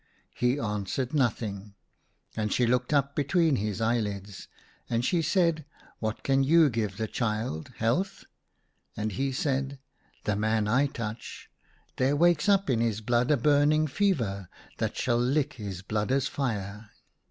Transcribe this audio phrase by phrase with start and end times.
[0.33, 1.75] He an swered nothing;
[2.35, 4.47] and she looked up between his eyelids.
[4.89, 5.63] And she said,"
[5.99, 8.25] What can you give the child— health?"
[8.97, 9.77] And he said,
[10.23, 11.51] "The man I touch,
[11.97, 16.27] there wakes up in his blood a burning fever, that shall lick his blood as
[16.27, 16.89] fire.